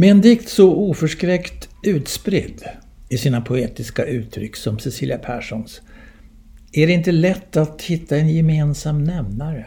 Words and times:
Med 0.00 0.10
en 0.10 0.20
dikt 0.20 0.48
så 0.48 0.74
oförskräckt 0.74 1.68
utspridd 1.82 2.64
i 3.08 3.18
sina 3.18 3.40
poetiska 3.40 4.04
uttryck 4.04 4.56
som 4.56 4.78
Cecilia 4.78 5.18
Perssons 5.18 5.82
är 6.72 6.86
det 6.86 6.92
inte 6.92 7.12
lätt 7.12 7.56
att 7.56 7.82
hitta 7.82 8.16
en 8.16 8.28
gemensam 8.28 9.04
nämnare. 9.04 9.66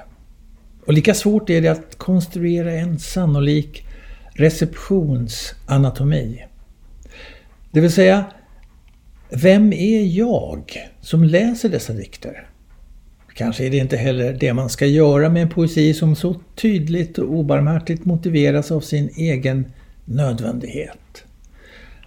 Och 0.85 0.93
lika 0.93 1.13
svårt 1.13 1.49
är 1.49 1.61
det 1.61 1.67
att 1.67 1.97
konstruera 1.97 2.71
en 2.71 2.99
sannolik 2.99 3.85
receptionsanatomi. 4.33 6.45
Det 7.71 7.81
vill 7.81 7.91
säga, 7.91 8.25
vem 9.29 9.73
är 9.73 10.17
jag 10.17 10.89
som 11.01 11.23
läser 11.23 11.69
dessa 11.69 11.93
dikter? 11.93 12.47
Kanske 13.35 13.65
är 13.65 13.69
det 13.69 13.77
inte 13.77 13.97
heller 13.97 14.37
det 14.39 14.53
man 14.53 14.69
ska 14.69 14.85
göra 14.85 15.29
med 15.29 15.41
en 15.41 15.49
poesi 15.49 15.93
som 15.93 16.15
så 16.15 16.35
tydligt 16.55 17.17
och 17.17 17.33
obarmhärtigt 17.33 18.05
motiveras 18.05 18.71
av 18.71 18.81
sin 18.81 19.09
egen 19.15 19.65
nödvändighet. 20.05 21.23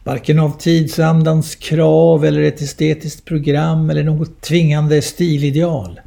Varken 0.05 0.39
av 0.39 0.59
tidsandans 0.59 1.55
krav 1.55 2.25
eller 2.25 2.43
ett 2.43 2.61
estetiskt 2.61 3.25
program 3.25 3.91
eller 3.91 4.05
något 4.05 4.41
tvingande 4.41 5.03
stilideal. 5.03 6.01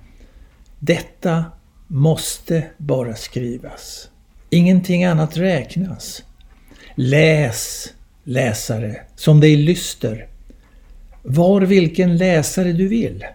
Detta 0.80 1.46
måste 1.88 2.68
bara 2.78 3.16
skrivas. 3.16 4.10
Ingenting 4.50 5.06
annat 5.06 5.38
räknas. 5.38 6.24
Läs, 6.96 7.94
läsare, 8.24 9.02
som 9.16 9.40
dig 9.40 9.56
lyster. 9.56 10.28
Var 11.24 11.62
vilken 11.62 12.18
läsare 12.18 12.72
du 12.74 12.88
vill. 12.88 13.26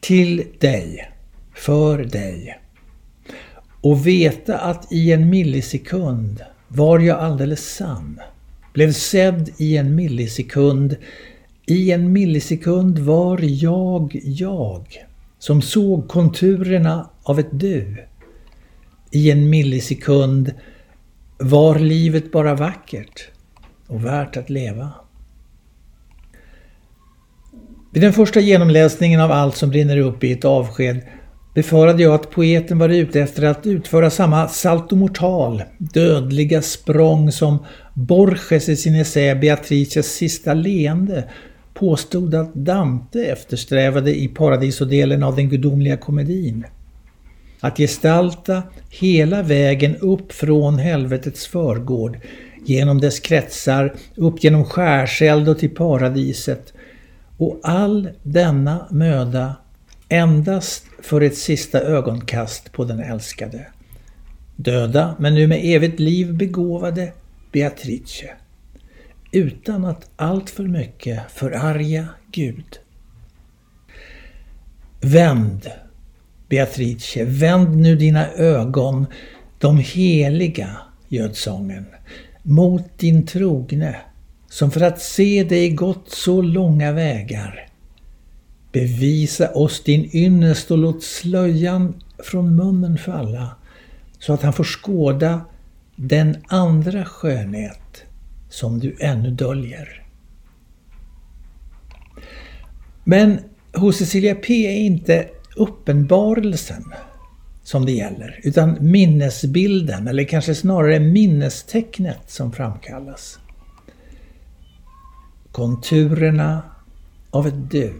Till 0.00 0.46
dig, 0.58 1.12
för 1.54 1.98
dig. 1.98 2.59
Och 3.80 4.06
veta 4.06 4.58
att 4.58 4.92
i 4.92 5.12
en 5.12 5.30
millisekund 5.30 6.42
var 6.68 6.98
jag 6.98 7.18
alldeles 7.18 7.74
sann. 7.74 8.20
Blev 8.72 8.92
sedd 8.92 9.50
i 9.56 9.76
en 9.76 9.94
millisekund. 9.94 10.96
I 11.66 11.92
en 11.92 12.12
millisekund 12.12 12.98
var 12.98 13.38
jag 13.42 14.20
jag. 14.24 15.06
Som 15.38 15.62
såg 15.62 16.08
konturerna 16.08 17.10
av 17.22 17.38
ett 17.38 17.50
du. 17.50 18.06
I 19.10 19.30
en 19.30 19.50
millisekund 19.50 20.54
var 21.38 21.78
livet 21.78 22.32
bara 22.32 22.54
vackert 22.54 23.28
och 23.86 24.04
värt 24.04 24.36
att 24.36 24.50
leva. 24.50 24.92
Vid 27.92 28.02
den 28.02 28.12
första 28.12 28.40
genomläsningen 28.40 29.20
av 29.20 29.32
allt 29.32 29.56
som 29.56 29.70
brinner 29.70 29.98
upp 29.98 30.24
i 30.24 30.32
ett 30.32 30.44
avsked 30.44 31.00
befarade 31.54 32.02
jag 32.02 32.14
att 32.14 32.30
poeten 32.30 32.78
var 32.78 32.88
ute 32.88 33.20
efter 33.20 33.42
att 33.42 33.66
utföra 33.66 34.10
samma 34.10 34.48
saltomortal, 34.48 35.62
dödliga 35.78 36.62
språng 36.62 37.32
som 37.32 37.58
Borges 37.94 38.68
i 38.68 38.76
sin 38.76 38.94
essä 38.94 39.34
Beatrices 39.34 40.14
sista 40.14 40.54
leende 40.54 41.24
påstod 41.74 42.34
att 42.34 42.54
Dante 42.54 43.24
eftersträvade 43.24 44.20
i 44.20 44.28
paradisodelen 44.28 45.22
av 45.22 45.36
den 45.36 45.48
gudomliga 45.48 45.96
komedin. 45.96 46.64
Att 47.60 47.76
gestalta 47.76 48.62
hela 48.90 49.42
vägen 49.42 49.96
upp 49.96 50.32
från 50.32 50.78
helvetets 50.78 51.46
förgård, 51.46 52.18
genom 52.66 53.00
dess 53.00 53.20
kretsar, 53.20 53.94
upp 54.14 54.44
genom 54.44 54.64
skärseld 54.64 55.48
och 55.48 55.58
till 55.58 55.74
paradiset. 55.74 56.72
Och 57.36 57.60
all 57.62 58.08
denna 58.22 58.86
möda 58.90 59.54
endast 60.10 60.84
för 61.02 61.20
ett 61.20 61.36
sista 61.36 61.80
ögonkast 61.80 62.72
på 62.72 62.84
den 62.84 63.00
älskade. 63.00 63.66
Döda, 64.56 65.16
men 65.18 65.34
nu 65.34 65.46
med 65.46 65.60
evigt 65.64 66.00
liv 66.00 66.34
begåvade 66.34 67.12
Beatrice. 67.52 68.24
Utan 69.32 69.84
att 69.84 70.10
allt 70.16 70.50
för 70.50 70.64
mycket 70.64 71.20
förarga 71.32 72.08
Gud. 72.32 72.78
Vänd, 75.00 75.70
Beatrice, 76.48 77.16
vänd 77.16 77.76
nu 77.76 77.96
dina 77.96 78.32
ögon, 78.32 79.06
de 79.58 79.78
heliga, 79.78 80.76
göd 81.08 81.36
sången, 81.36 81.86
mot 82.42 82.98
din 82.98 83.26
trogne, 83.26 83.96
som 84.48 84.70
för 84.70 84.80
att 84.80 85.00
se 85.00 85.44
dig 85.44 85.70
gått 85.70 86.10
så 86.10 86.42
långa 86.42 86.92
vägar 86.92 87.69
Bevisa 88.72 89.52
oss 89.54 89.84
din 89.84 90.10
ynnest 90.12 90.70
och 90.70 90.78
låt 90.78 91.02
slöjan 91.02 91.94
från 92.18 92.56
munnen 92.56 92.98
falla 92.98 93.56
så 94.18 94.32
att 94.32 94.42
han 94.42 94.52
får 94.52 94.64
skåda 94.64 95.40
den 95.96 96.36
andra 96.48 97.04
skönhet 97.04 98.04
som 98.48 98.78
du 98.78 98.96
ännu 99.00 99.30
döljer. 99.30 100.06
Men 103.04 103.38
hos 103.72 103.96
Cecilia 103.96 104.34
P 104.34 104.66
är 104.66 104.76
inte 104.76 105.28
uppenbarelsen 105.56 106.84
som 107.62 107.86
det 107.86 107.92
gäller, 107.92 108.40
utan 108.42 108.76
minnesbilden, 108.80 110.08
eller 110.08 110.24
kanske 110.24 110.54
snarare 110.54 111.00
minnestecknet 111.00 112.30
som 112.30 112.52
framkallas. 112.52 113.38
Konturerna 115.52 116.62
av 117.30 117.46
ett 117.46 117.70
du 117.70 117.92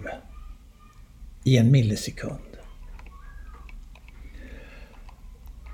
i 1.44 1.56
en 1.56 1.70
millisekund. 1.70 2.38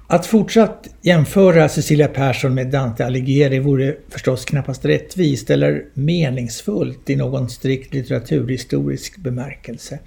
Att 0.09 0.27
fortsatt 0.27 0.89
jämföra 1.03 1.69
Cecilia 1.69 2.09
Persson 2.09 2.55
med 2.55 2.71
Dante 2.71 3.07
Alighieri 3.07 3.59
vore 3.59 3.97
förstås 4.09 4.45
knappast 4.45 4.85
rättvist 4.85 5.51
eller 5.51 5.85
meningsfullt 5.95 7.11
i 7.11 7.17
någon 7.17 7.49
strikt 7.49 7.95
litteraturhistorisk 7.95 9.17
bemärkelse 9.17 9.99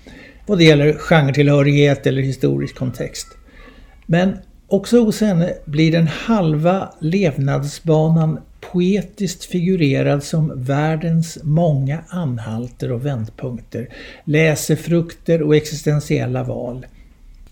vad 0.50 0.58
det 0.58 0.64
gäller 0.64 0.94
genretillhörighet 0.94 2.08
eller 2.08 2.22
historisk 2.22 2.76
kontext. 2.76 3.28
Men 4.06 4.38
också 4.68 5.04
hos 5.04 5.22
henne 5.22 5.54
blir 5.66 5.92
den 5.92 6.08
halva 6.08 6.94
levnadsbanan 7.00 8.40
poetiskt 8.72 9.46
figurerad 9.46 10.24
som 10.24 10.64
världens 10.64 11.38
många 11.44 12.04
anhalter 12.08 12.92
och 12.92 13.06
vändpunkter, 13.06 13.90
läsefrukter 14.24 15.42
och 15.42 15.56
existentiella 15.56 16.44
val. 16.44 16.86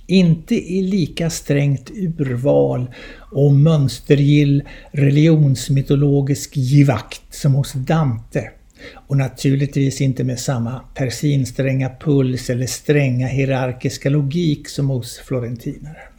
Inte 0.08 0.56
i 0.56 0.82
lika 0.82 1.30
strängt 1.30 1.92
urval 1.92 2.88
och 3.32 3.52
mönstergill 3.52 4.64
religionsmytologisk 4.92 6.58
givakt 6.58 7.34
som 7.34 7.54
hos 7.54 7.74
Dante. 7.74 8.52
Och 8.94 9.18
naturligtvis 9.18 10.02
inte 10.02 10.24
med 10.24 10.40
samma 10.40 10.80
persinstränga 10.96 11.92
puls 12.00 12.50
eller 12.50 12.68
stränga 12.68 13.28
hierarkiska 13.28 14.10
logik 14.10 14.70
som 14.70 14.90
hos 14.90 15.18
florentinaren. 15.18 16.14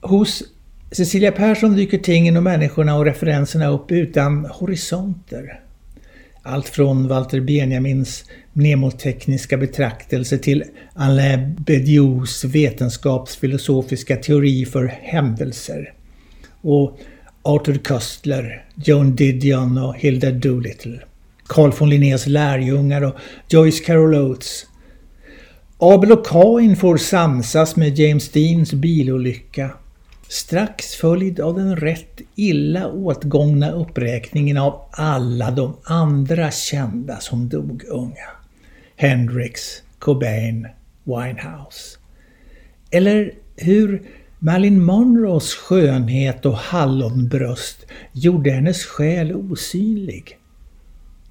Hos 0.00 0.42
Cecilia 0.90 1.32
Persson 1.32 1.76
dyker 1.76 1.98
tingen 1.98 2.36
och 2.36 2.42
människorna 2.42 2.96
och 2.96 3.04
referenserna 3.04 3.68
upp 3.68 3.92
utan 3.92 4.44
horisonter. 4.44 5.60
Allt 6.42 6.68
från 6.68 7.08
Walter 7.08 7.40
Benjamins 7.40 8.24
mnemotekniska 8.52 9.56
betraktelse 9.56 10.38
till 10.38 10.64
Alain 10.94 11.56
Bedious 11.58 12.44
vetenskapsfilosofiska 12.44 14.16
teori 14.16 14.66
för 14.66 14.86
händelser. 14.86 15.92
Och 16.60 16.98
Arthur 17.42 17.78
Köstler, 17.88 18.64
Joan 18.74 19.16
Didion 19.16 19.78
och 19.78 19.96
Hilda 19.96 20.30
Doolittle. 20.30 21.00
Carl 21.46 21.72
von 21.78 21.90
Linnés 21.90 22.26
lärjungar 22.26 23.02
och 23.02 23.14
Joyce 23.48 23.84
Carol 23.84 24.14
Oates. 24.14 24.66
Abel 25.78 26.12
och 26.12 26.26
Cain 26.26 26.76
får 26.76 26.96
samsas 26.96 27.76
med 27.76 27.98
James 27.98 28.28
Deans 28.28 28.72
bilolycka 28.72 29.70
strax 30.28 30.94
följd 30.94 31.40
av 31.40 31.54
den 31.54 31.76
rätt 31.76 32.20
illa 32.34 32.88
åtgångna 32.88 33.70
uppräkningen 33.70 34.56
av 34.56 34.82
alla 34.90 35.50
de 35.50 35.76
andra 35.84 36.50
kända 36.50 37.20
som 37.20 37.48
dog 37.48 37.84
unga. 37.84 38.30
Hendrix, 38.96 39.82
Cobain, 39.98 40.68
Winehouse. 41.04 41.98
Eller 42.90 43.32
hur 43.56 44.02
Marilyn 44.38 44.84
Monroes 44.84 45.54
skönhet 45.54 46.46
och 46.46 46.56
hallonbröst 46.56 47.86
gjorde 48.12 48.50
hennes 48.50 48.84
själ 48.84 49.32
osynlig. 49.32 50.38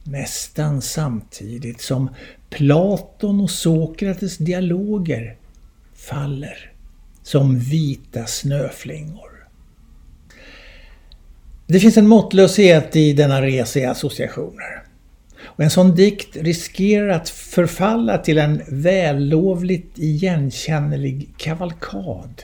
Nästan 0.03 0.81
samtidigt 0.81 1.81
som 1.81 2.09
Platon 2.49 3.41
och 3.41 3.51
Sokrates 3.51 4.37
dialoger 4.37 5.37
faller 5.95 6.74
som 7.25 7.59
vita 7.59 8.25
snöflingor. 8.25 9.47
Det 11.67 11.79
finns 11.79 11.97
en 11.97 12.07
måttlöshet 12.07 12.95
i 12.95 13.13
denna 13.13 13.41
resa 13.41 13.79
i 13.79 13.85
associationer. 13.85 14.83
Och 15.43 15.63
en 15.63 15.69
sån 15.69 15.95
dikt 15.95 16.37
riskerar 16.37 17.09
att 17.09 17.29
förfalla 17.29 18.17
till 18.17 18.37
en 18.37 18.61
vällovligt 18.67 19.99
igenkännlig 19.99 21.29
kavalkad. 21.37 22.43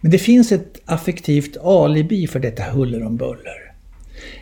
Men 0.00 0.10
det 0.10 0.18
finns 0.18 0.52
ett 0.52 0.80
affektivt 0.84 1.56
alibi 1.56 2.26
för 2.26 2.40
detta 2.40 2.62
huller 2.62 3.02
om 3.02 3.16
buller. 3.16 3.72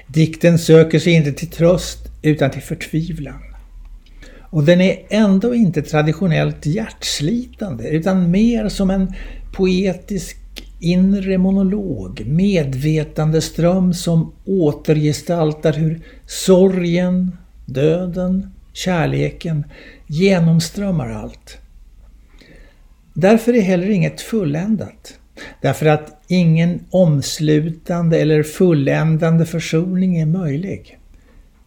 Dikten 0.07 0.59
söker 0.59 0.99
sig 0.99 1.13
inte 1.13 1.33
till 1.33 1.51
tröst 1.51 1.99
utan 2.23 2.51
till 2.51 2.63
förtvivlan. 2.63 3.54
Och 4.55 4.65
den 4.65 4.81
är 4.81 4.99
ändå 5.09 5.55
inte 5.55 5.83
traditionellt 5.83 6.67
hjärtslitande 6.67 7.89
utan 7.89 8.31
mer 8.31 8.69
som 8.69 8.91
en 8.91 9.13
poetisk 9.53 10.37
inre 10.81 11.39
monolog, 11.39 12.23
medvetande 12.27 13.41
ström 13.41 13.95
som 13.95 14.33
återgestaltar 14.45 15.73
hur 15.73 16.01
sorgen, 16.27 17.37
döden, 17.67 18.51
kärleken 18.73 19.65
genomströmmar 20.07 21.11
allt. 21.11 21.59
Därför 23.15 23.57
är 23.57 23.63
heller 23.63 23.91
inget 23.91 24.21
fulländat. 24.21 25.19
Därför 25.63 25.87
att 25.87 26.23
ingen 26.29 26.81
omslutande 26.91 28.19
eller 28.19 28.43
fulländande 28.43 29.47
försoning 29.47 30.17
är 30.17 30.27
möjlig. 30.27 30.99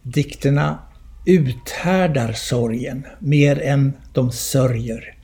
Dikterna 0.02 0.78
uthärdar 1.28 2.32
sorgen 2.32 3.06
mer 3.18 3.62
än 3.62 3.92
de 4.12 4.32
sörjer. 4.32 5.14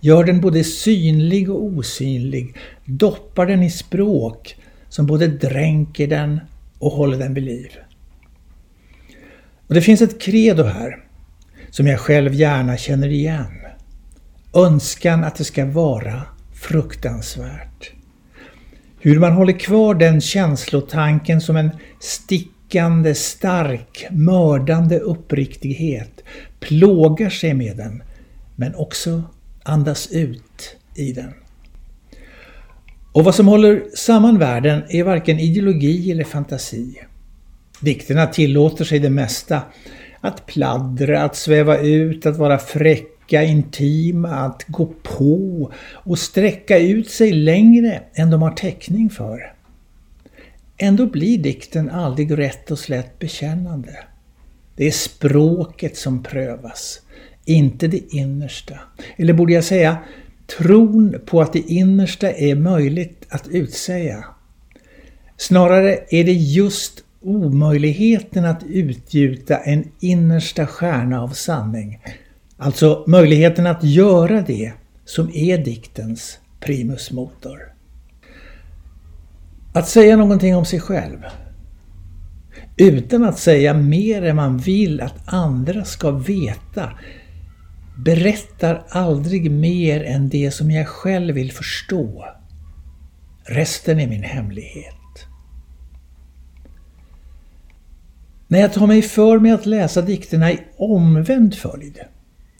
Gör 0.00 0.24
den 0.24 0.40
både 0.40 0.64
synlig 0.64 1.50
och 1.50 1.64
osynlig, 1.64 2.56
doppar 2.84 3.46
den 3.46 3.62
i 3.62 3.70
språk 3.70 4.56
som 4.88 5.06
både 5.06 5.26
dränker 5.26 6.06
den 6.06 6.40
och 6.78 6.92
håller 6.92 7.18
den 7.18 7.34
vid 7.34 7.44
liv. 7.44 7.70
Och 9.66 9.74
Det 9.74 9.82
finns 9.82 10.02
ett 10.02 10.20
credo 10.20 10.62
här 10.62 11.04
som 11.70 11.86
jag 11.86 12.00
själv 12.00 12.34
gärna 12.34 12.76
känner 12.76 13.08
igen. 13.08 13.52
Önskan 14.54 15.24
att 15.24 15.36
det 15.36 15.44
ska 15.44 15.66
vara 15.66 16.22
fruktansvärt. 16.54 17.92
Hur 19.00 19.18
man 19.18 19.32
håller 19.32 19.58
kvar 19.58 19.94
den 19.94 20.20
känslotanken 20.20 21.40
som 21.40 21.56
en 21.56 21.70
stickande, 22.72 23.14
stark, 23.14 24.06
mördande 24.10 24.98
uppriktighet, 24.98 26.24
plågar 26.60 27.30
sig 27.30 27.54
med 27.54 27.76
den, 27.76 28.02
men 28.56 28.74
också 28.74 29.22
andas 29.62 30.12
ut 30.12 30.76
i 30.96 31.12
den. 31.12 31.32
Och 33.12 33.24
vad 33.24 33.34
som 33.34 33.48
håller 33.48 33.82
samman 33.94 34.38
världen 34.38 34.82
är 34.88 35.04
varken 35.04 35.38
ideologi 35.38 36.12
eller 36.12 36.24
fantasi. 36.24 37.00
Dikterna 37.80 38.26
tillåter 38.26 38.84
sig 38.84 38.98
det 38.98 39.10
mesta. 39.10 39.62
Att 40.20 40.46
pladdra, 40.46 41.22
att 41.22 41.36
sväva 41.36 41.78
ut, 41.78 42.26
att 42.26 42.36
vara 42.36 42.58
fräcka, 42.58 43.42
intima, 43.42 44.28
att 44.28 44.64
gå 44.68 44.86
på 45.02 45.72
och 45.92 46.18
sträcka 46.18 46.78
ut 46.78 47.10
sig 47.10 47.32
längre 47.32 48.02
än 48.14 48.30
de 48.30 48.42
har 48.42 48.50
täckning 48.50 49.10
för. 49.10 49.61
Ändå 50.82 51.06
blir 51.06 51.38
dikten 51.38 51.90
aldrig 51.90 52.38
rätt 52.38 52.70
och 52.70 52.78
slätt 52.78 53.18
bekännande. 53.18 53.98
Det 54.76 54.86
är 54.86 54.90
språket 54.90 55.96
som 55.96 56.22
prövas, 56.22 57.00
inte 57.44 57.88
det 57.88 58.14
innersta. 58.14 58.78
Eller 59.16 59.32
borde 59.32 59.52
jag 59.52 59.64
säga 59.64 59.98
tron 60.58 61.20
på 61.26 61.40
att 61.40 61.52
det 61.52 61.58
innersta 61.58 62.32
är 62.32 62.54
möjligt 62.54 63.26
att 63.28 63.48
utsäga. 63.48 64.24
Snarare 65.36 65.98
är 66.08 66.24
det 66.24 66.32
just 66.32 67.04
omöjligheten 67.20 68.44
att 68.44 68.62
utgjuta 68.68 69.58
en 69.58 69.88
innersta 70.00 70.66
stjärna 70.66 71.22
av 71.22 71.28
sanning, 71.28 72.00
alltså 72.56 73.04
möjligheten 73.06 73.66
att 73.66 73.84
göra 73.84 74.40
det 74.40 74.72
som 75.04 75.30
är 75.34 75.58
diktens 75.58 76.38
primus 76.60 77.10
motor. 77.10 77.71
Att 79.72 79.88
säga 79.88 80.16
någonting 80.16 80.56
om 80.56 80.64
sig 80.64 80.80
själv 80.80 81.18
utan 82.76 83.24
att 83.24 83.38
säga 83.38 83.74
mer 83.74 84.22
än 84.22 84.36
man 84.36 84.58
vill 84.58 85.00
att 85.00 85.14
andra 85.24 85.84
ska 85.84 86.10
veta 86.10 86.92
berättar 87.96 88.84
aldrig 88.88 89.50
mer 89.50 90.04
än 90.04 90.28
det 90.28 90.50
som 90.50 90.70
jag 90.70 90.88
själv 90.88 91.34
vill 91.34 91.52
förstå. 91.52 92.24
Resten 93.44 94.00
är 94.00 94.06
min 94.06 94.22
hemlighet. 94.22 94.94
När 98.48 98.60
jag 98.60 98.72
tar 98.72 98.86
mig 98.86 99.02
för 99.02 99.38
med 99.38 99.54
att 99.54 99.66
läsa 99.66 100.02
dikterna 100.02 100.52
i 100.52 100.60
omvänd 100.76 101.54
följd, 101.54 101.98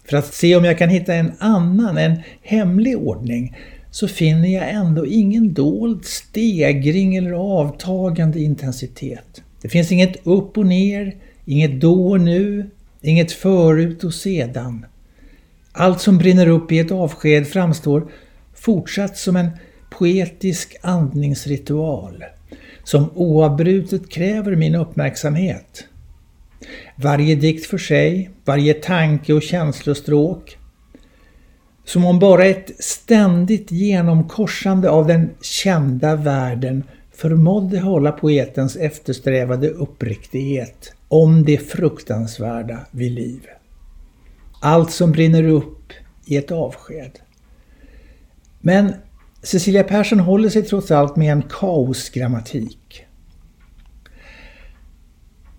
för 0.04 0.16
att 0.16 0.34
se 0.34 0.56
om 0.56 0.64
jag 0.64 0.78
kan 0.78 0.88
hitta 0.88 1.14
en 1.14 1.32
annan, 1.38 1.98
en 1.98 2.22
hemlig 2.42 2.98
ordning, 2.98 3.56
så 3.92 4.08
finner 4.08 4.48
jag 4.48 4.70
ändå 4.70 5.06
ingen 5.06 5.54
dold 5.54 6.04
stegring 6.04 7.16
eller 7.16 7.32
avtagande 7.32 8.40
intensitet. 8.40 9.42
Det 9.62 9.68
finns 9.68 9.92
inget 9.92 10.26
upp 10.26 10.58
och 10.58 10.66
ner, 10.66 11.16
inget 11.44 11.80
då 11.80 12.10
och 12.10 12.20
nu, 12.20 12.70
inget 13.00 13.32
förut 13.32 14.04
och 14.04 14.14
sedan. 14.14 14.86
Allt 15.72 16.00
som 16.00 16.18
brinner 16.18 16.48
upp 16.48 16.72
i 16.72 16.78
ett 16.78 16.90
avsked 16.90 17.46
framstår 17.46 18.10
fortsatt 18.54 19.18
som 19.18 19.36
en 19.36 19.50
poetisk 19.90 20.76
andningsritual 20.80 22.24
som 22.84 23.10
oavbrutet 23.14 24.08
kräver 24.10 24.56
min 24.56 24.74
uppmärksamhet. 24.74 25.84
Varje 26.96 27.34
dikt 27.34 27.66
för 27.66 27.78
sig, 27.78 28.30
varje 28.44 28.74
tanke 28.74 29.32
och 29.32 29.42
känslostråk. 29.42 30.58
Som 31.84 32.04
om 32.04 32.18
bara 32.18 32.44
ett 32.44 32.84
ständigt 32.84 33.70
genomkorsande 33.70 34.90
av 34.90 35.06
den 35.06 35.30
kända 35.40 36.16
världen 36.16 36.84
förmådde 37.12 37.80
hålla 37.80 38.12
poetens 38.12 38.76
eftersträvade 38.76 39.68
uppriktighet 39.68 40.94
om 41.08 41.44
det 41.44 41.58
fruktansvärda 41.58 42.78
vid 42.90 43.12
liv. 43.12 43.46
Allt 44.60 44.92
som 44.92 45.12
brinner 45.12 45.44
upp 45.44 45.92
i 46.24 46.36
ett 46.36 46.50
avsked. 46.50 47.18
Men 48.60 48.94
Cecilia 49.42 49.84
Persson 49.84 50.20
håller 50.20 50.48
sig 50.48 50.62
trots 50.62 50.90
allt 50.90 51.16
med 51.16 51.32
en 51.32 51.42
kaosgrammatik. 51.42 53.06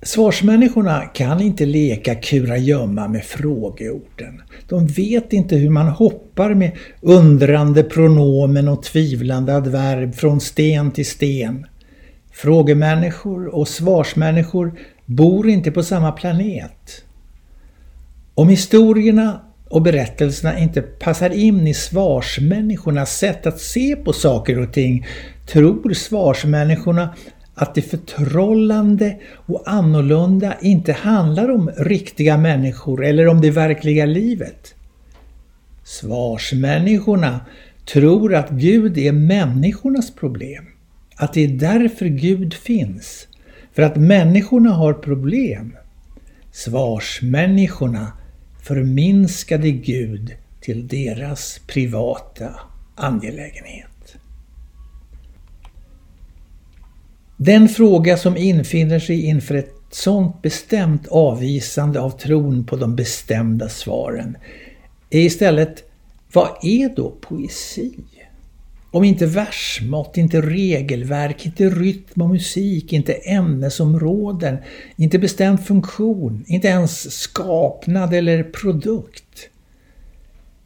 Svarsmänniskorna 0.06 1.02
kan 1.02 1.42
inte 1.42 1.66
leka 1.66 2.16
kurragömma 2.16 3.08
med 3.08 3.24
frågeorden. 3.24 4.42
De 4.70 4.88
vet 4.88 5.34
inte 5.34 5.56
hur 5.56 5.70
man 5.70 5.88
hoppar 5.88 6.54
med 6.54 6.72
undrande 7.02 7.84
pronomen 7.84 8.68
och 8.68 8.84
tvivlande 8.84 9.56
adverb 9.56 10.16
från 10.16 10.42
sten 10.42 10.92
till 10.92 11.06
sten. 11.06 11.66
Frågemänniskor 12.32 13.56
och 13.56 13.68
svarsmänniskor 13.68 14.80
bor 15.06 15.50
inte 15.50 15.72
på 15.72 15.84
samma 15.84 16.12
planet. 16.12 17.04
Om 18.36 18.50
historierna 18.50 19.42
och 19.70 19.82
berättelserna 19.82 20.60
inte 20.60 20.82
passar 20.82 21.30
in 21.30 21.68
i 21.68 21.74
svarsmänniskornas 21.74 23.18
sätt 23.18 23.46
att 23.46 23.60
se 23.60 23.96
på 23.96 24.14
saker 24.14 24.60
och 24.60 24.74
ting 24.74 25.06
tror 25.48 25.94
svarsmänniskorna 25.94 27.16
att 27.56 27.76
det 27.76 27.82
förtrollande 27.82 29.18
och 29.46 29.64
annorlunda 29.66 30.56
inte 30.62 30.94
handlar 30.94 31.52
om 31.52 31.72
riktiga 31.78 32.38
människor 32.38 33.06
eller 33.06 33.28
om 33.28 33.42
det 33.42 33.52
verkliga 33.52 34.06
livet. 34.06 34.76
Svarsmänniskorna 35.84 37.40
tror 37.94 38.36
att 38.36 38.50
Gud 38.50 38.98
är 38.98 39.12
människornas 39.12 40.16
problem. 40.16 40.66
Att 41.16 41.34
det 41.34 41.44
är 41.44 41.48
därför 41.48 42.06
Gud 42.06 42.54
finns. 42.54 43.28
För 43.74 43.82
att 43.84 43.96
människorna 43.96 44.70
har 44.70 44.94
problem. 44.94 45.76
Svarsmänniskorna 46.52 48.12
förminskade 48.64 49.72
Gud 49.72 50.34
till 50.62 50.88
deras 50.88 51.60
privata 51.68 52.50
angelägenhet. 52.96 53.93
Den 57.46 57.70
fråga 57.70 58.18
som 58.18 58.38
infinner 58.38 59.00
sig 59.00 59.26
inför 59.26 59.56
ett 59.56 59.76
sådant 59.92 60.42
bestämt 60.42 61.08
avvisande 61.08 62.00
av 62.00 62.10
tron 62.10 62.66
på 62.66 62.76
de 62.76 62.96
bestämda 62.96 63.70
svaren 63.70 64.38
är 65.10 65.20
istället 65.20 65.84
vad 66.34 66.50
är 66.62 66.96
då 66.96 67.12
poesi? 67.22 67.94
Om 68.92 69.04
inte 69.04 69.26
versmått, 69.26 70.18
inte 70.18 70.42
regelverk, 70.42 71.46
inte 71.46 71.70
rytm 71.70 72.22
och 72.22 72.30
musik, 72.30 72.94
inte 72.94 73.14
ämnesområden, 73.14 74.58
inte 74.96 75.20
bestämd 75.20 75.66
funktion, 75.66 76.44
inte 76.48 76.68
ens 76.68 77.12
skapnad 77.12 78.14
eller 78.14 78.44
produkt. 78.44 79.50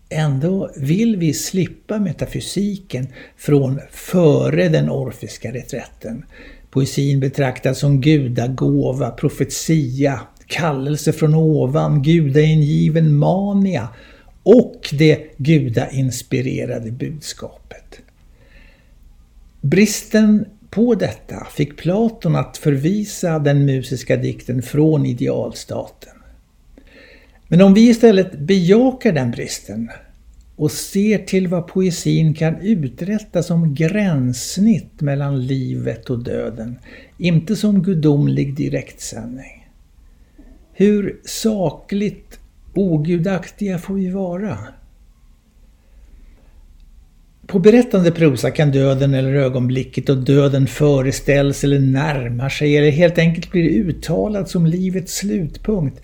Ändå 0.10 0.72
vill 0.76 1.18
vi 1.18 1.34
slippa 1.34 2.00
metafysiken 2.00 3.08
från 3.38 3.80
före 3.92 4.70
den 4.70 4.90
orfiska 4.90 5.52
reträtten. 5.52 6.26
Poesin 6.70 7.20
betraktas 7.20 7.80
som 7.80 8.02
gudagåva, 8.02 9.12
profetia, 9.12 10.20
kallelse 10.48 11.14
från 11.14 11.36
ovan, 11.36 12.02
gudaingiven 12.02 13.16
mania 13.16 13.90
och 14.44 14.90
det 14.92 15.38
gudainspirerade 15.38 16.92
budskapet. 16.92 18.00
Bristen 19.62 20.46
på 20.70 20.96
detta 20.96 21.48
fick 21.52 21.78
Platon 21.78 22.36
att 22.36 22.58
förvisa 22.58 23.40
den 23.40 23.66
musiska 23.66 24.18
dikten 24.18 24.62
från 24.62 25.06
idealstaten. 25.06 26.14
Men 27.48 27.62
om 27.62 27.74
vi 27.74 27.90
istället 27.90 28.40
bejakar 28.40 29.12
den 29.12 29.32
bristen 29.32 29.90
och 30.58 30.72
ser 30.72 31.18
till 31.18 31.48
vad 31.48 31.68
poesin 31.68 32.34
kan 32.34 32.62
uträtta 32.62 33.44
som 33.44 33.76
gränssnitt 33.76 35.02
mellan 35.02 35.48
livet 35.48 36.10
och 36.10 36.24
döden, 36.24 36.80
inte 37.18 37.56
som 37.56 37.84
gudomlig 37.84 38.56
direktsändning. 38.56 39.70
Hur 40.74 41.20
sakligt 41.26 42.40
ogudaktiga 42.74 43.78
får 43.78 43.94
vi 43.94 44.10
vara? 44.10 44.58
På 47.48 47.60
berättande 47.60 48.12
prosa 48.12 48.52
kan 48.52 48.72
döden 48.72 49.14
eller 49.14 49.34
ögonblicket 49.34 50.08
då 50.08 50.16
döden 50.16 50.68
föreställs 50.68 51.64
eller 51.64 51.80
närmar 51.80 52.50
sig 52.50 52.78
eller 52.78 52.92
helt 52.92 53.18
enkelt 53.18 53.52
blir 53.52 53.70
uttalad 53.70 54.50
som 54.50 54.66
livets 54.66 55.18
slutpunkt 55.18 56.02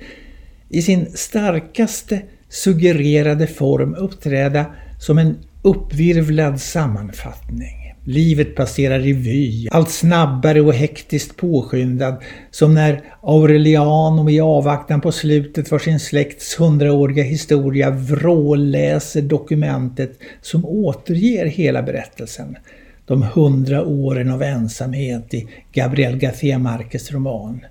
i 0.69 0.81
sin 0.81 1.05
starkaste 1.13 2.21
suggererade 2.53 3.47
form 3.47 3.95
uppträda 3.95 4.65
som 4.99 5.17
en 5.17 5.37
uppvirvlad 5.61 6.61
sammanfattning. 6.61 7.93
Livet 8.05 8.55
passerar 8.55 8.99
revy, 8.99 9.67
allt 9.71 9.89
snabbare 9.89 10.61
och 10.61 10.73
hektiskt 10.73 11.37
påskyndad, 11.37 12.15
som 12.51 12.73
när 12.73 13.01
Aureliano 13.21 14.29
i 14.29 14.39
avvaktan 14.39 15.01
på 15.01 15.11
slutet 15.11 15.69
för 15.69 15.79
sin 15.79 15.99
släkts 15.99 16.59
hundraåriga 16.59 17.23
historia 17.23 17.89
vråläser 17.89 19.21
dokumentet 19.21 20.19
som 20.41 20.65
återger 20.65 21.45
hela 21.45 21.81
berättelsen. 21.81 22.57
De 23.05 23.23
hundra 23.23 23.85
åren 23.85 24.31
av 24.31 24.43
ensamhet 24.43 25.33
i 25.33 25.47
Gabriel 25.73 26.15
García 26.15 26.57
Márquez 26.57 27.13
roman. 27.13 27.65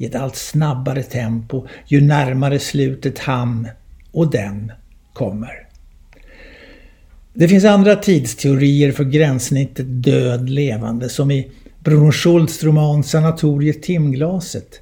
I 0.00 0.06
ett 0.06 0.14
allt 0.14 0.36
snabbare 0.36 1.02
tempo 1.02 1.66
ju 1.86 2.00
närmare 2.00 2.58
slutet 2.58 3.18
han 3.18 3.68
och 4.12 4.30
den 4.30 4.72
kommer. 5.12 5.66
Det 7.34 7.48
finns 7.48 7.64
andra 7.64 7.96
tidsteorier 7.96 8.92
för 8.92 9.04
gränssnittet 9.04 9.86
död-levande 9.88 11.08
som 11.08 11.30
i 11.30 11.50
Bruno 11.84 12.12
Schultz 12.12 12.64
roman 12.64 13.04
Sanatoriet 13.04 13.82
Timglaset. 13.82 14.80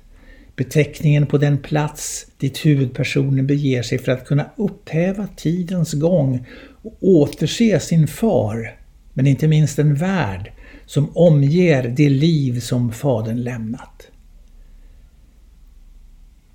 Beteckningen 0.57 1.27
på 1.27 1.39
den 1.39 1.59
plats 1.59 2.27
dit 2.39 2.67
huvudpersonen 2.67 3.47
beger 3.47 3.83
sig 3.83 3.99
för 3.99 4.13
att 4.13 4.27
kunna 4.27 4.51
upphäva 4.57 5.29
tidens 5.37 5.93
gång 5.93 6.47
och 6.83 6.97
återse 7.01 7.81
sin 7.81 8.07
far, 8.07 8.77
men 9.13 9.27
inte 9.27 9.49
minst 9.49 9.79
en 9.79 9.95
värld 9.95 10.53
som 10.87 11.17
omger 11.17 11.95
det 11.97 12.09
liv 12.09 12.61
som 12.61 12.93
fadern 12.93 13.43
lämnat. 13.43 14.09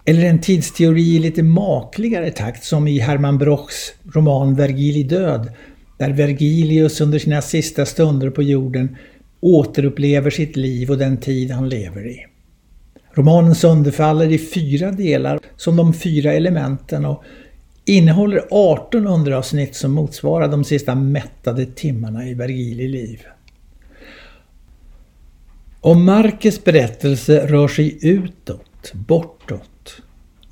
Eller 0.05 0.25
en 0.25 0.41
tidsteori 0.41 1.15
i 1.15 1.19
lite 1.19 1.43
makligare 1.43 2.31
takt 2.31 2.63
som 2.63 2.87
i 2.87 2.99
Hermann 2.99 3.37
Brochs 3.37 3.93
roman 4.13 4.55
Vergil 4.55 5.07
död 5.07 5.51
där 5.97 6.09
Vergilius 6.09 7.01
under 7.01 7.19
sina 7.19 7.41
sista 7.41 7.85
stunder 7.85 8.29
på 8.29 8.43
jorden 8.43 8.97
återupplever 9.39 10.29
sitt 10.29 10.55
liv 10.55 10.91
och 10.91 10.97
den 10.97 11.17
tid 11.17 11.51
han 11.51 11.69
lever 11.69 12.07
i. 12.07 12.25
Romanen 13.13 13.55
sönderfaller 13.55 14.31
i 14.31 14.37
fyra 14.37 14.91
delar 14.91 15.39
som 15.57 15.75
de 15.75 15.93
fyra 15.93 16.33
elementen 16.33 17.05
och 17.05 17.23
innehåller 17.85 18.41
18 18.51 19.07
underavsnitt 19.07 19.75
som 19.75 19.91
motsvarar 19.91 20.47
de 20.47 20.63
sista 20.63 20.95
mättade 20.95 21.65
timmarna 21.65 22.27
i 22.27 22.33
Vergili 22.33 22.87
liv. 22.87 23.21
Om 25.81 26.05
Markes 26.05 26.63
berättelse 26.63 27.47
rör 27.47 27.67
sig 27.67 27.97
utåt, 28.01 28.93
bortåt 28.93 29.69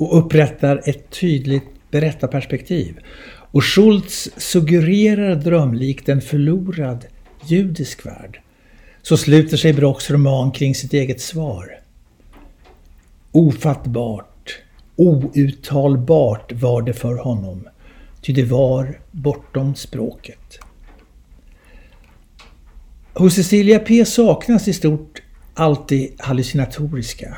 och 0.02 0.18
upprättar 0.18 0.82
ett 0.86 1.10
tydligt 1.10 1.92
berättarperspektiv 1.92 3.00
och 3.52 3.64
Schultz 3.64 4.30
suggererar 4.38 5.36
drömlikt 5.36 6.10
en 6.10 6.22
förlorad 6.22 7.06
judisk 7.46 8.06
värld. 8.06 8.42
Så 9.02 9.18
sluter 9.18 9.58
sig 9.58 9.74
Brocks 9.74 10.12
roman 10.12 10.52
kring 10.52 10.76
sitt 10.76 10.94
eget 10.94 11.22
svar. 11.22 11.80
Ofattbart, 13.32 14.58
outtalbart 14.96 16.52
var 16.52 16.82
det 16.82 16.94
för 16.94 17.16
honom, 17.16 17.68
ty 18.22 18.34
det 18.34 18.44
var 18.44 19.00
bortom 19.12 19.76
språket. 19.76 20.60
Hos 23.14 23.34
Cecilia 23.34 23.80
P 23.80 24.06
saknas 24.06 24.68
i 24.68 24.74
stort 24.74 25.22
alltid 25.54 26.14
hallucinatoriska. 26.18 27.38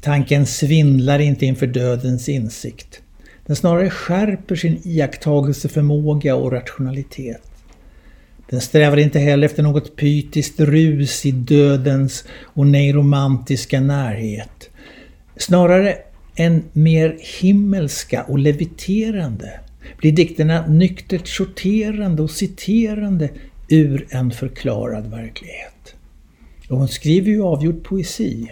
Tanken 0.00 0.46
svindlar 0.46 1.18
inte 1.18 1.46
inför 1.46 1.66
dödens 1.66 2.28
insikt. 2.28 3.02
Den 3.46 3.56
snarare 3.56 3.90
skärper 3.90 4.56
sin 4.56 4.80
iakttagelseförmåga 4.84 6.36
och 6.36 6.52
rationalitet. 6.52 7.42
Den 8.50 8.60
strävar 8.60 8.96
inte 8.96 9.18
heller 9.18 9.46
efter 9.46 9.62
något 9.62 9.96
pytiskt 9.96 10.60
rus 10.60 11.26
i 11.26 11.30
dödens 11.30 12.24
och 12.42 12.66
neuromantiska 12.66 13.80
närhet. 13.80 14.70
Snarare 15.36 15.96
en 16.34 16.64
mer 16.72 17.16
himmelska 17.40 18.22
och 18.22 18.38
leviterande 18.38 19.60
blir 19.98 20.12
dikterna 20.12 20.66
nyktert 20.66 21.28
sorterande 21.28 22.22
och 22.22 22.30
citerande 22.30 23.30
ur 23.68 24.06
en 24.10 24.30
förklarad 24.30 25.10
verklighet. 25.10 25.94
Och 26.68 26.78
hon 26.78 26.88
skriver 26.88 27.30
ju 27.30 27.42
avgjort 27.42 27.82
poesi. 27.82 28.50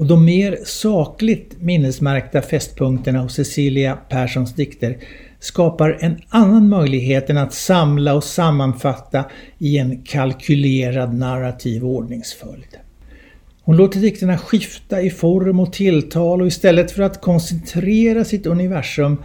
Och 0.00 0.06
de 0.06 0.24
mer 0.24 0.58
sakligt 0.64 1.56
minnesmärkta 1.60 2.42
fästpunkterna 2.42 3.18
hos 3.18 3.34
Cecilia 3.34 3.98
Perssons 4.08 4.54
dikter 4.54 4.98
skapar 5.40 5.98
en 6.00 6.20
annan 6.28 6.68
möjlighet 6.68 7.30
än 7.30 7.38
att 7.38 7.54
samla 7.54 8.14
och 8.14 8.24
sammanfatta 8.24 9.24
i 9.58 9.78
en 9.78 10.02
kalkylerad 10.02 11.14
narrativ 11.14 11.84
ordningsföljd. 11.84 12.76
Hon 13.62 13.76
låter 13.76 14.00
dikterna 14.00 14.38
skifta 14.38 15.02
i 15.02 15.10
form 15.10 15.60
och 15.60 15.72
tilltal 15.72 16.40
och 16.40 16.46
istället 16.46 16.90
för 16.90 17.02
att 17.02 17.20
koncentrera 17.20 18.24
sitt 18.24 18.46
universum 18.46 19.22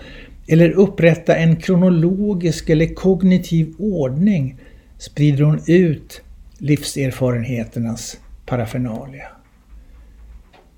eller 0.47 0.71
upprätta 0.71 1.35
en 1.35 1.55
kronologisk 1.55 2.69
eller 2.69 2.93
kognitiv 2.93 3.75
ordning 3.79 4.55
sprider 4.97 5.43
hon 5.43 5.61
ut 5.67 6.21
livserfarenheternas 6.57 8.17
parafernalia. 8.45 9.34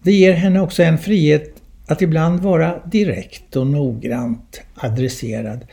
Det 0.03 0.11
ger 0.11 0.33
henne 0.33 0.59
också 0.61 0.83
en 0.83 0.97
frihet 0.97 1.61
att 1.87 2.01
ibland 2.01 2.39
vara 2.39 2.81
direkt 2.85 3.55
och 3.55 3.67
noggrant 3.67 4.61
adresserad. 4.75 5.65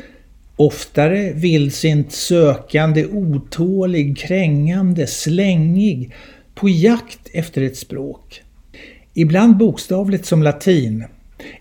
Oftare 0.57 1.33
vildsint 1.33 2.13
sökande, 2.13 3.07
otålig, 3.07 4.19
krängande, 4.19 5.07
slängig, 5.07 6.15
på 6.55 6.69
jakt 6.69 7.29
efter 7.33 7.63
ett 7.63 7.77
språk. 7.77 8.43
Ibland 9.15 9.57
bokstavligt 9.57 10.27
som 10.27 10.43
latin, 10.43 11.05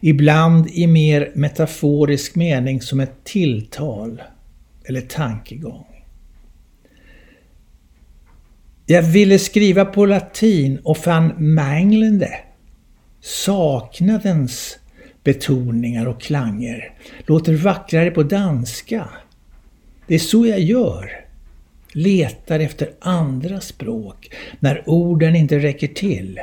ibland 0.02 0.70
i 0.70 0.88
mer 0.88 1.32
metaforisk 1.36 2.36
mening 2.36 2.82
som 2.82 3.00
ett 3.00 3.24
tilltal 3.24 4.22
eller 4.86 5.02
tankegång. 5.02 5.86
Jag 8.86 9.04
ville 9.04 9.40
skriva 9.40 9.86
på 9.86 10.06
latin 10.06 10.80
och 10.84 10.98
fann 10.98 11.34
manglande 11.38 12.30
saknadens 13.24 14.80
betoningar 15.24 16.06
och 16.06 16.22
klanger 16.22 16.94
låter 17.26 17.54
vackrare 17.54 18.12
på 18.12 18.24
danska. 18.24 19.10
Det 20.08 20.16
är 20.16 20.20
så 20.20 20.48
jag 20.48 20.60
gör. 20.60 21.26
Letar 21.92 22.60
efter 22.60 22.90
andra 23.00 23.62
språk 23.62 24.30
när 24.60 24.90
orden 24.90 25.36
inte 25.36 25.60
räcker 25.60 25.88
till. 25.88 26.40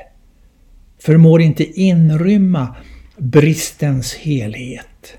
Förmår 0.98 1.40
inte 1.40 1.80
inrymma 1.80 2.76
bristens 3.16 4.14
helhet. 4.14 5.18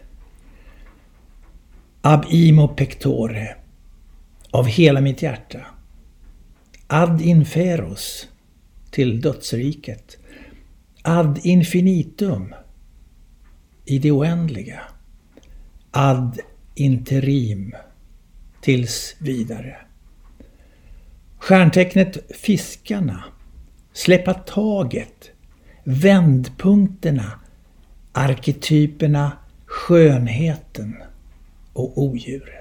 Ab 2.01 2.25
imo 2.29 2.67
pectore. 2.67 3.55
Av 4.51 4.67
hela 4.67 5.01
mitt 5.01 5.21
hjärta. 5.21 5.59
Ad 6.87 7.21
inferos. 7.21 8.27
Till 8.91 9.21
dödsriket 9.21 10.17
ad 11.01 11.39
infinitum, 11.43 12.53
i 13.85 13.99
det 13.99 14.11
oändliga. 14.11 14.79
Ad 15.91 16.39
interim, 16.75 17.75
tills 18.61 19.15
vidare. 19.19 19.75
Stjärntecknet 21.39 22.17
Fiskarna, 22.35 23.23
släppa 23.93 24.33
taget, 24.33 25.29
vändpunkterna, 25.83 27.31
arketyperna, 28.11 29.31
skönheten 29.65 30.95
och 31.73 31.97
odjuret. 31.97 32.60